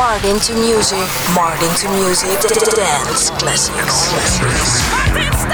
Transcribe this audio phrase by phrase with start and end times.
[0.00, 2.40] Martin to Music, Martin to Music,
[2.74, 4.08] Dance Classics.
[4.88, 5.49] zaterdagavond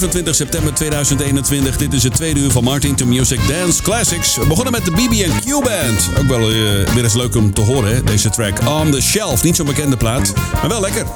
[0.00, 1.76] 25 september 2021.
[1.76, 4.36] Dit is het tweede uur van Martin to Music Dance Classics.
[4.36, 6.10] We begonnen met de BB&Q Band.
[6.18, 8.04] Ook wel uh, weer eens leuk om te horen, hè?
[8.04, 8.58] deze track.
[8.68, 9.42] On the Shelf.
[9.42, 11.06] Niet zo'n bekende plaat, maar wel lekker.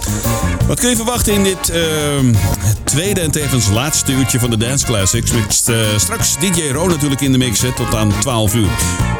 [0.66, 2.34] Wat kun je verwachten in dit uh,
[2.84, 5.32] tweede en tevens laatste uurtje van de Dance Classics?
[5.32, 8.70] Met uh, straks DJ Ro natuurlijk in de mix tot aan 12 uur.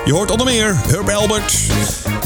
[0.04, 1.58] Je hoort onder meer Herb Albert,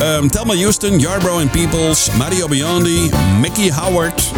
[0.03, 3.11] Um, Thelma Houston, Yarbrough and Peoples, Mario Biondi,
[3.41, 4.33] Mickey Howard,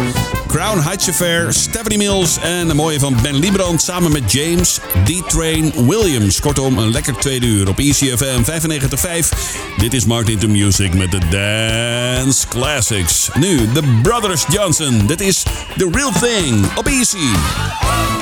[0.57, 5.87] Crown Heights Affair, Stephanie Mills en een mooie van Ben Liebrand samen met James D-Train
[5.87, 6.39] Williams.
[6.39, 9.77] Kortom, een lekker tweede uur op ECFM 95.5.
[9.77, 13.29] Dit is Martin to Music met de Dance Classics.
[13.39, 15.07] Nu, The Brothers Johnson.
[15.07, 15.43] Dit is
[15.77, 18.16] The Real Thing op Easy.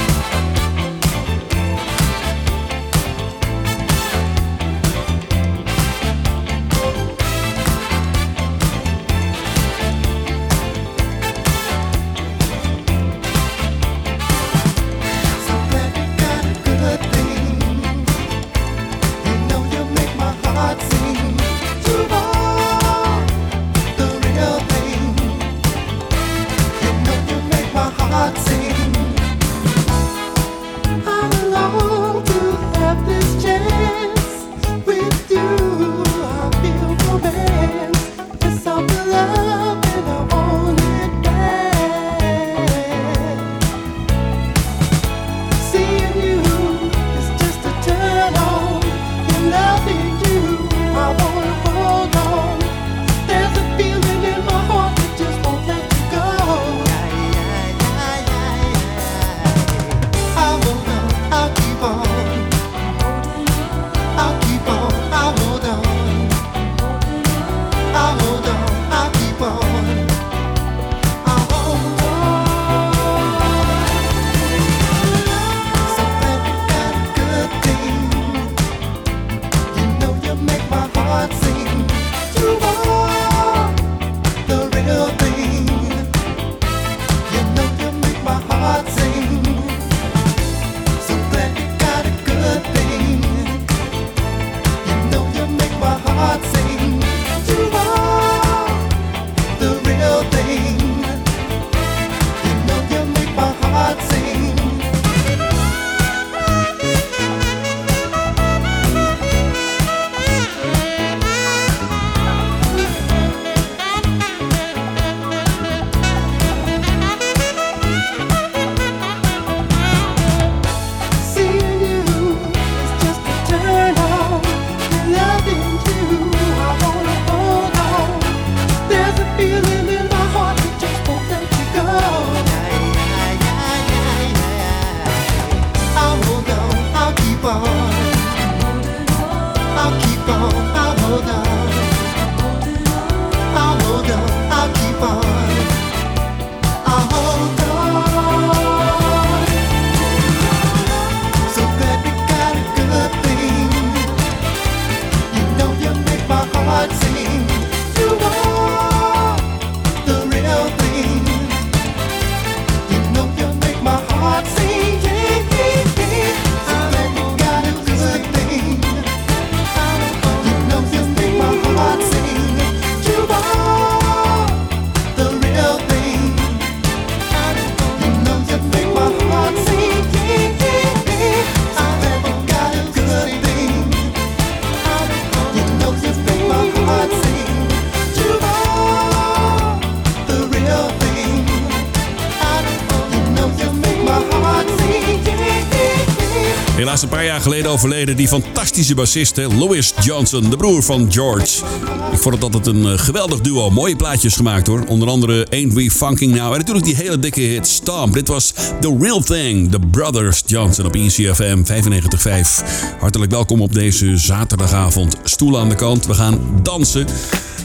[197.42, 201.66] Geleden overleden die fantastische bassist Louis Johnson, de broer van George.
[202.12, 203.70] Ik vond het altijd een eh, geweldig duo.
[203.70, 204.84] Mooie plaatjes gemaakt hoor.
[204.88, 206.52] Onder andere Ain't We Funking Now.
[206.52, 208.14] En natuurlijk die hele dikke hit Stomp.
[208.14, 209.72] Dit was The Real Thing.
[209.72, 213.00] The Brothers Johnson op ECFM 95.5.
[213.00, 215.16] Hartelijk welkom op deze zaterdagavond.
[215.24, 216.06] Stoel aan de kant.
[216.06, 217.08] We gaan dansen.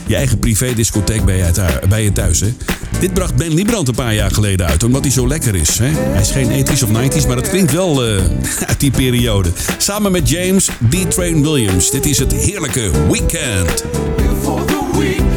[0.05, 2.39] Je eigen privé-discotheek bij je, bij je thuis.
[2.39, 2.53] Hè?
[2.99, 5.77] Dit bracht Ben Liebrand een paar jaar geleden uit, omdat hij zo lekker is.
[5.77, 5.89] Hè?
[5.89, 8.21] Hij is geen 80s of 90s, maar het klinkt wel uh,
[8.69, 9.49] uit die periode.
[9.77, 11.91] Samen met James D-Train Williams.
[11.91, 13.83] Dit is het heerlijke Weekend.
[14.51, 14.67] groove.
[14.67, 15.30] Gonna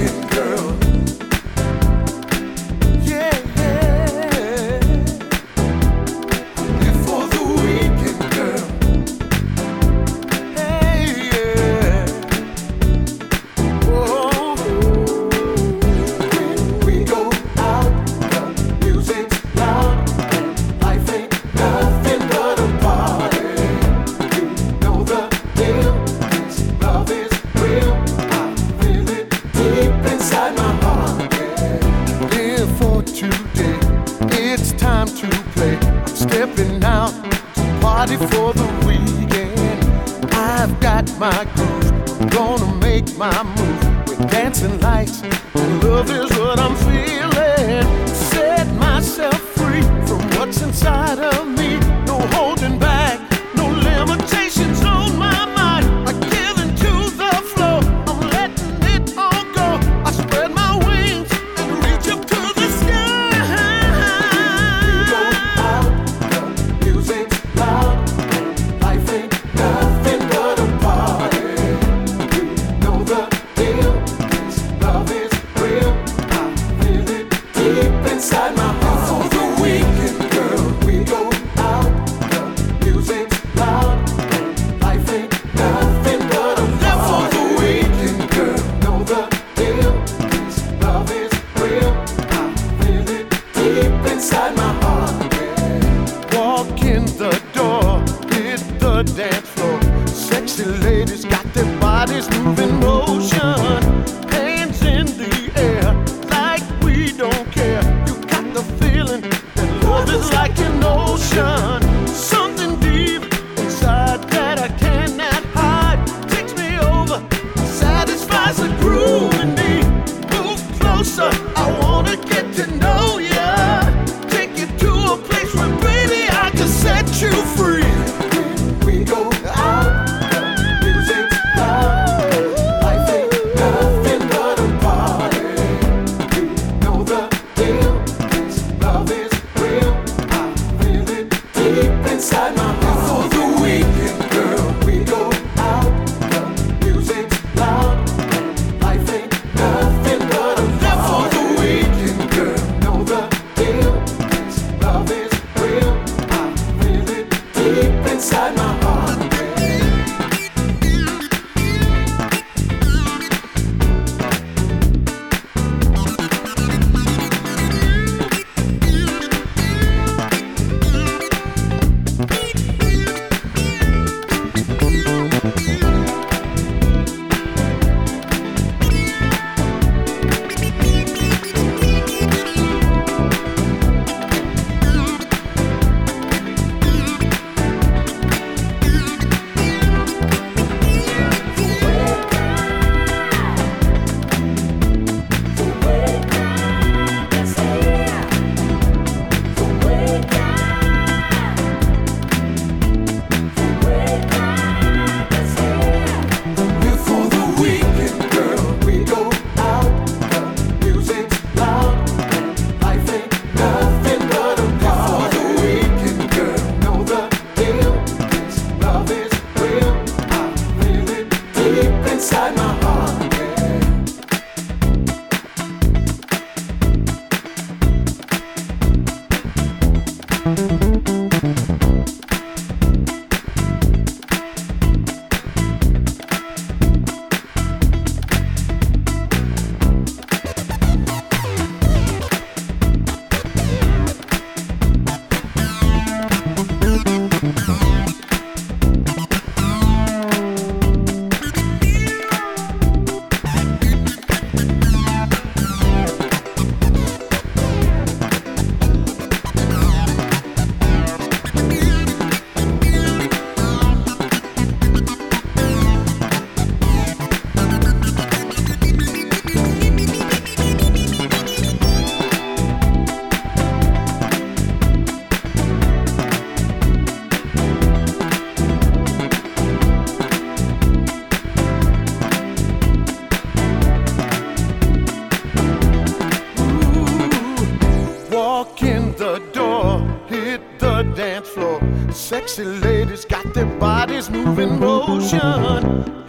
[292.46, 296.23] Sexy ladies got their bodies moving motion.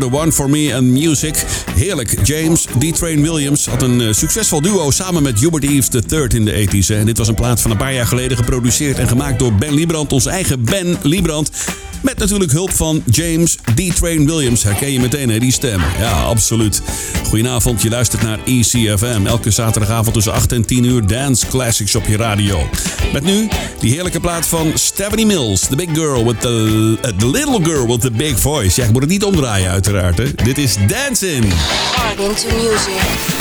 [0.00, 1.44] The One for Me and Music.
[1.74, 2.26] Heerlijk.
[2.26, 2.94] James D.
[2.94, 6.96] Train Williams had een eh, succesvol duo samen met Hubert Eves III in de 80s.
[6.96, 9.74] En dit was een plaat van een paar jaar geleden geproduceerd en gemaakt door Ben
[9.74, 11.50] Liebrand, onze eigen Ben Liebrand.
[12.02, 13.96] Met natuurlijk hulp van James D.
[13.96, 14.62] Train Williams.
[14.62, 15.80] Herken je meteen, die stem?
[15.98, 16.82] Ja, absoluut.
[17.30, 19.26] Goedenavond, je luistert naar ECFM.
[19.26, 22.68] Elke zaterdagavond tussen 8 en 10 uur Dance Classics op je radio.
[23.12, 23.48] Met nu
[23.80, 25.60] die heerlijke plaat van Stephanie Mills.
[25.60, 26.96] The big girl with the...
[27.04, 28.80] uh, the little girl with the big voice.
[28.80, 30.34] Ja, ik moet het niet omdraaien uiteraard, hè.
[30.34, 31.44] Dit is Dancing.
[31.96, 33.39] Martin to music.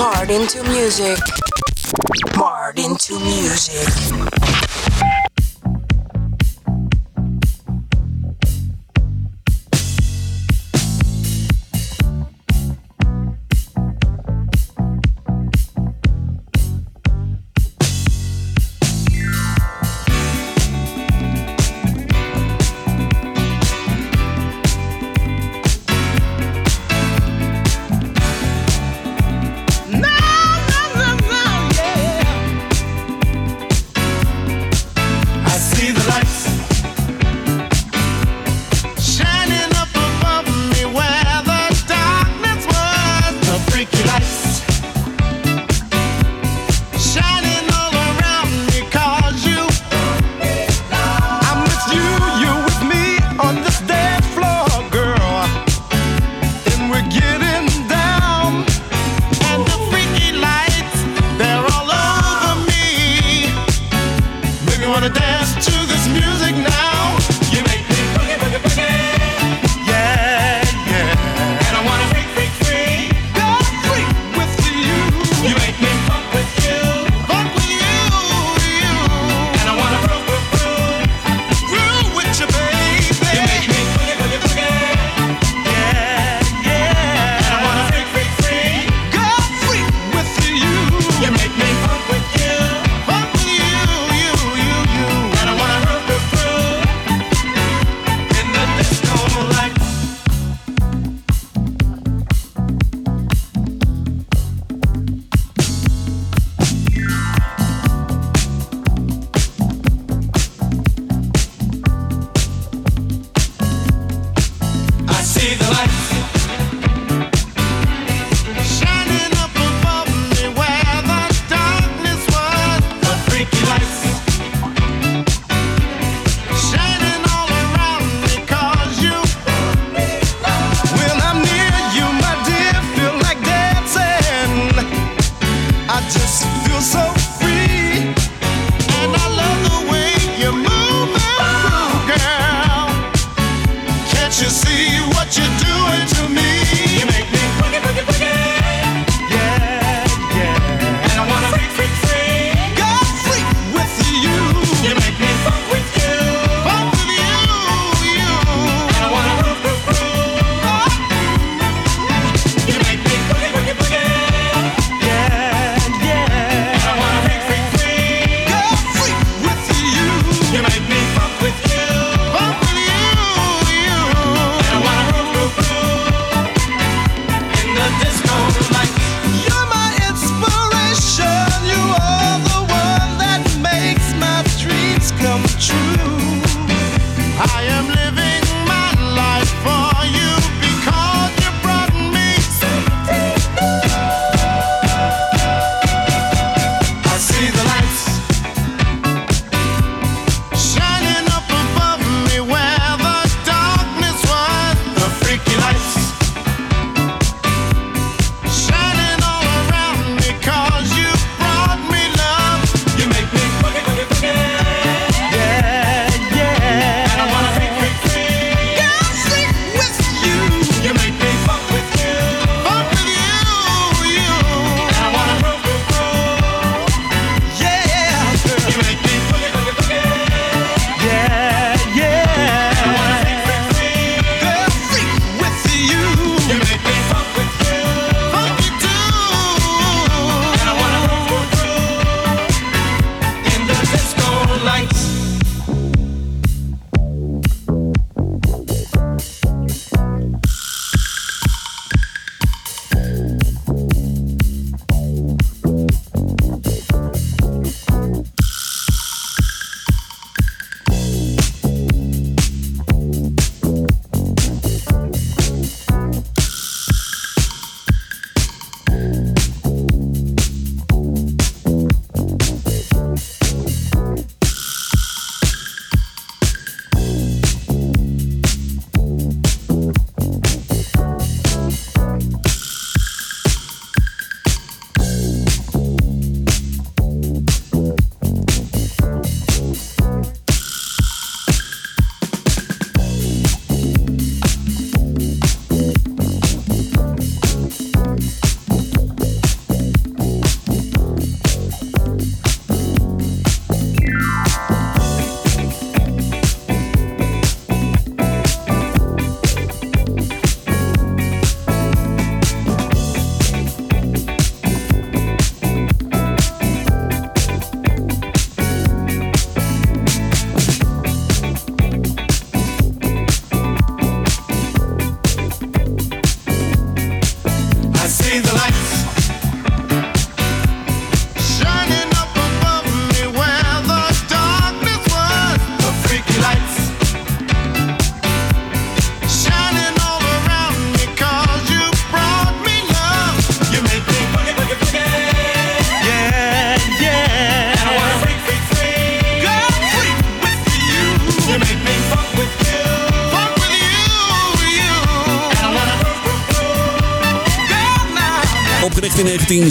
[0.00, 1.18] Martin to music.
[2.34, 4.39] Martin to music.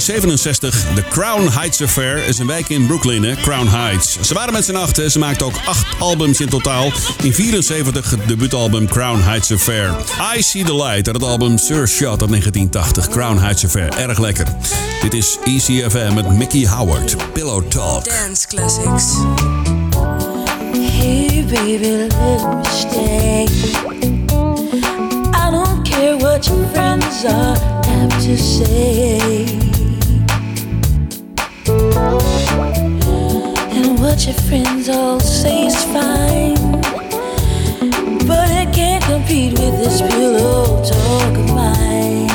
[0.10, 0.95] 1967.
[0.95, 3.38] The Crown Heights Affair is een wijk in Brooklyn?
[3.41, 4.17] Crown Heights.
[4.22, 5.12] Ze waren met z'n achten.
[5.12, 6.91] Ze maakten ook acht albums in totaal.
[7.24, 9.95] In 74 het debuutalbum Crown Heights Affair.
[10.36, 13.08] I See the Light uit het album Sir Shot uit 1980.
[13.08, 14.48] Crown Heights Affair, erg lekker.
[15.02, 17.15] Dit is ECFM met Mickey Howard.
[17.34, 18.06] Pillow Talk.
[18.06, 19.13] Dance classics.
[20.74, 23.48] Hey, baby, let me stay.
[25.34, 27.78] I don't care what your friends are
[28.22, 29.59] to say.
[34.10, 36.56] What your friends all say is fine.
[38.26, 42.28] But it can't compete with this pillow talk of mine.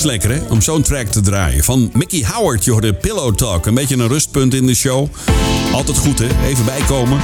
[0.00, 0.40] Is lekker, hè?
[0.48, 1.64] Om zo'n track te draaien.
[1.64, 3.66] Van Mickey Howard, je Pillow Talk.
[3.66, 5.08] Een beetje een rustpunt in de show.
[5.72, 6.26] Altijd goed, hè?
[6.46, 7.20] Even bijkomen.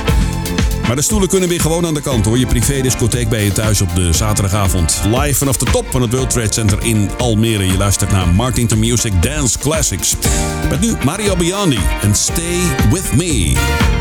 [0.87, 2.39] Maar de stoelen kunnen weer gewoon aan de kant, hoor.
[2.39, 5.01] Je privé-discotheek bij je thuis op de zaterdagavond.
[5.05, 7.67] Live vanaf de top van het World Trade Center in Almere.
[7.67, 10.15] Je luistert naar Martin to Music Dance Classics.
[10.69, 12.61] Met nu Mario Biondi en Stay
[12.91, 13.96] With Me.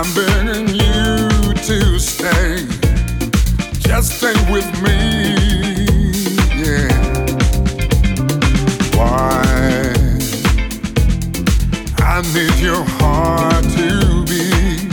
[0.00, 2.64] I'm begging you to stay.
[3.80, 5.34] Just stay with me.
[6.54, 6.86] Yeah.
[8.94, 9.42] Why?
[11.98, 14.88] I need your heart to be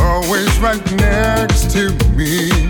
[0.00, 2.69] always right next to me.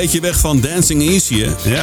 [0.00, 1.70] Beetje weg van Dancing Easy, hè?
[1.70, 1.82] Ja.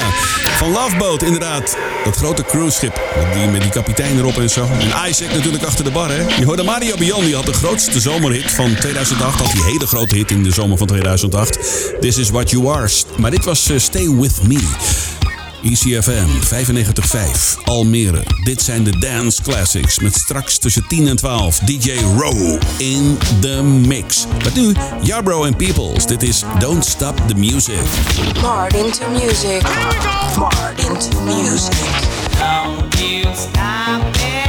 [0.57, 1.77] Van Loveboat, inderdaad.
[2.03, 3.01] Dat grote cruiseschip.
[3.33, 4.67] Die, met die kapitein erop en zo.
[4.79, 6.35] En Isaac natuurlijk achter de bar, hè?
[6.39, 9.39] Je hoorde Mario Bion, die had de grootste zomerhit van 2008.
[9.39, 11.59] Had die hele grote hit in de zomer van 2008.
[11.99, 12.89] This is what you are.
[13.17, 14.59] Maar dit was eh, Stay With Me.
[15.63, 18.23] ECFM 95.5 Almere.
[18.43, 23.63] Dit zijn de Dance Classics met straks tussen 10 en 12 DJ Row in the
[23.63, 24.25] mix.
[24.43, 26.05] Maar nu Jarbro and Peoples.
[26.05, 27.81] Dit is Don't Stop the Music.
[28.41, 29.61] Martin to music.
[30.37, 31.73] Martin to music.
[32.39, 34.40] Don't you stop it,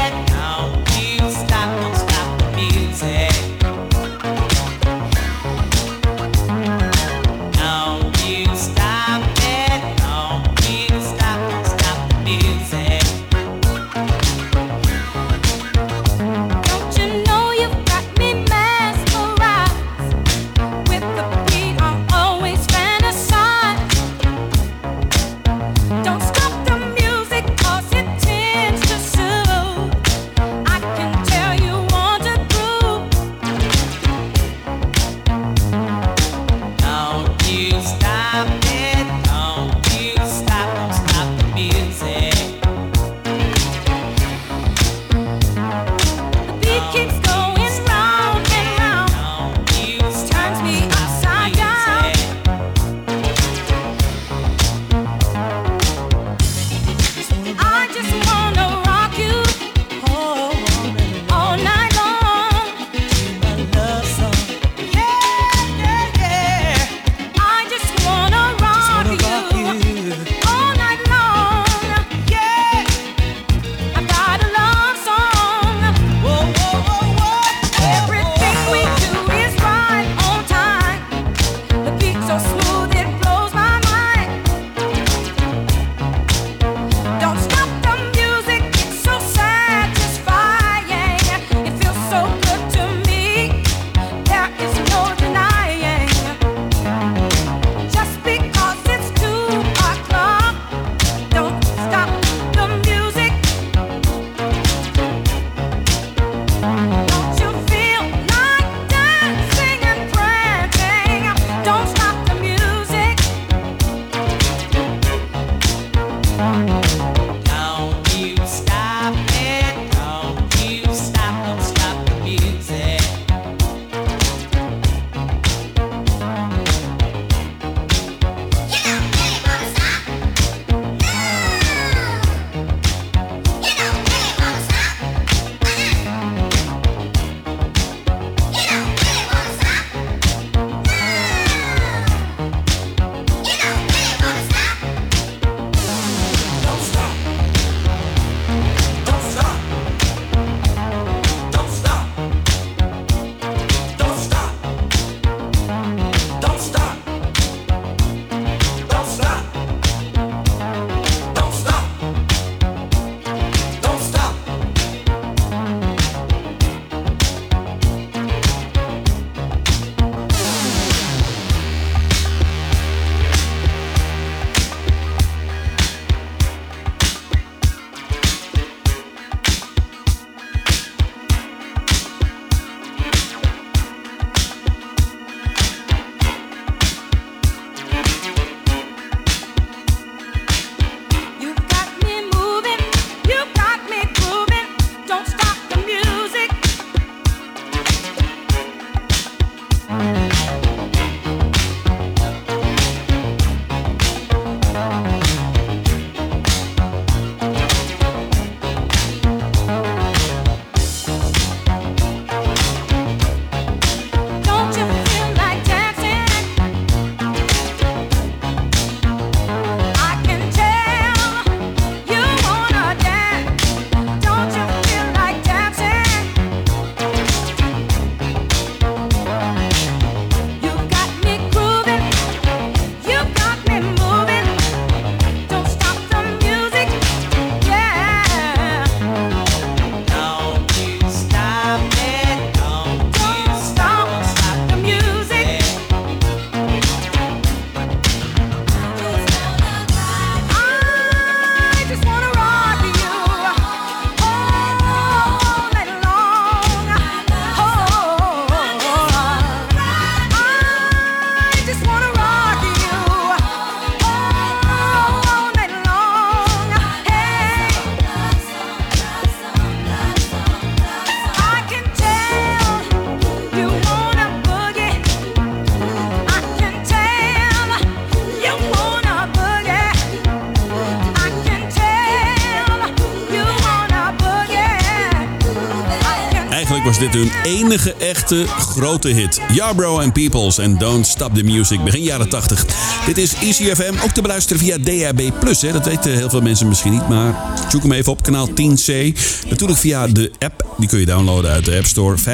[286.83, 289.41] dit hun enige echte grote hit.
[289.55, 292.65] Yarbrough and Peoples en Don't Stop the Music, begin jaren 80.
[293.07, 295.21] Dit is ECFM, ook te beluisteren via DAB+.
[295.61, 295.73] Hè.
[295.73, 297.35] Dat weten heel veel mensen misschien niet, maar
[297.71, 299.19] zoek hem even op, kanaal 10C.
[299.49, 302.25] Natuurlijk via de app, die kun je downloaden uit de App Store, 95.5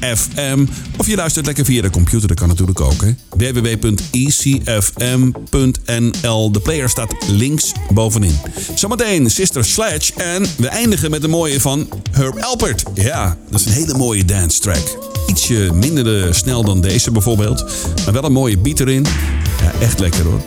[0.00, 0.66] FM.
[1.00, 3.04] Of je luistert lekker via de computer, dat kan natuurlijk ook.
[3.28, 4.02] www.ecfm.nl
[6.52, 8.38] De player staat links bovenin.
[8.74, 12.82] Zometeen Sister Sledge en we eindigen met een mooie van Herb Alpert.
[12.94, 14.98] Ja, dat is een hele mooie dance track.
[15.26, 17.64] Ietsje minder eh, snel dan deze bijvoorbeeld,
[18.04, 19.06] maar wel een mooie beat erin.
[19.60, 20.40] Ja, echt lekker hoor.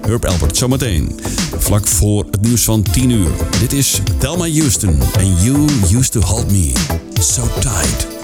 [0.00, 1.20] Herb Alpert, zometeen.
[1.58, 3.30] Vlak voor het nieuws van 10 uur.
[3.60, 6.72] Dit is Thelma Houston en You Used to Hold Me
[7.20, 8.19] So Tight.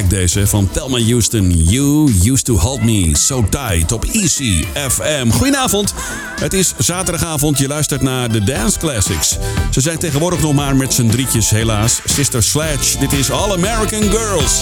[0.00, 1.50] Track deze van Thelma Houston.
[1.50, 5.30] You used to hold me so tight op Easy FM.
[5.30, 5.94] Goedenavond.
[6.40, 7.58] Het is zaterdagavond.
[7.58, 9.36] Je luistert naar de Dance Classics.
[9.70, 12.00] Ze zijn tegenwoordig nog maar met z'n drietjes helaas.
[12.04, 12.98] Sister Sledge.
[12.98, 14.60] Dit is All American Girls.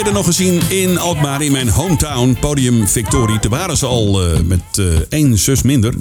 [0.00, 3.38] Geleden nog gezien in Alkmaar, in mijn hometown, podium Victorie.
[3.38, 5.94] Toen waren ze al eh, met eh, één zus minder.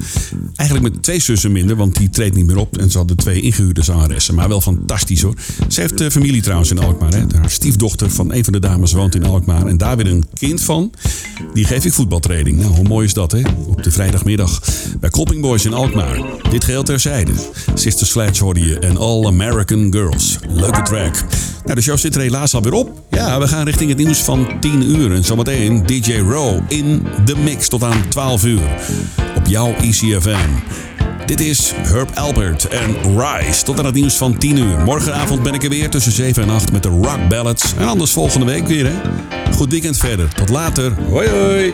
[0.55, 2.77] Eigenlijk met twee zussen minder, want die treedt niet meer op.
[2.77, 4.35] En ze hadden twee ingehuurde zangeressen.
[4.35, 5.33] Maar wel fantastisch hoor.
[5.67, 7.13] Ze heeft eh, familie trouwens in Alkmaar.
[7.13, 7.23] Hè.
[7.39, 9.65] Haar stiefdochter van een van de dames woont in Alkmaar.
[9.65, 10.91] En daar weer een kind van.
[11.53, 12.57] Die geef ik voetbaltraining.
[12.57, 13.41] Nou, hoe mooi is dat hè?
[13.67, 14.61] Op de vrijdagmiddag
[14.99, 16.21] bij Klopping Boys in Alkmaar.
[16.49, 17.31] Dit geheel terzijde.
[17.73, 20.37] Sister Sledge hoorde je en All American Girls.
[20.49, 21.25] Leuke track.
[21.63, 23.01] Nou, de show zit er helaas alweer op.
[23.09, 25.11] Ja, we gaan richting het nieuws van 10 uur.
[25.11, 28.61] En zometeen DJ Row in de mix tot aan 12 uur.
[29.35, 30.49] Op jouw ECFM.
[31.25, 33.63] Dit is Herb Albert en Rise.
[33.63, 34.79] Tot aan het nieuws van 10 uur.
[34.83, 37.73] Morgenavond ben ik er weer tussen 7 en 8 met de Rock Ballads.
[37.77, 38.93] En anders volgende week weer, hè.
[39.53, 40.33] Goed weekend verder.
[40.33, 40.93] Tot later.
[41.09, 41.73] Hoi hoi.